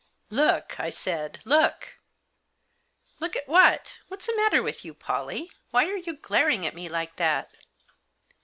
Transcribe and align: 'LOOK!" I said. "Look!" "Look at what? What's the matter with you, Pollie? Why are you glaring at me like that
'LOOK!" 0.31 0.79
I 0.79 0.89
said. 0.89 1.41
"Look!" 1.45 1.99
"Look 3.19 3.35
at 3.35 3.47
what? 3.47 3.99
What's 4.07 4.25
the 4.25 4.35
matter 4.35 4.63
with 4.63 4.83
you, 4.83 4.95
Pollie? 4.95 5.51
Why 5.69 5.85
are 5.89 5.95
you 5.95 6.15
glaring 6.15 6.65
at 6.65 6.73
me 6.73 6.89
like 6.89 7.17
that 7.17 7.51